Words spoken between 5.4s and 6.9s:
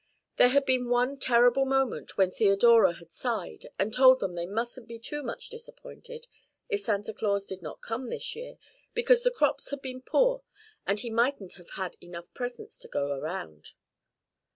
disappointed if